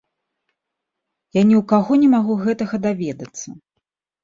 [1.39, 3.47] Я ні ў каго не магу гэтага даведацца.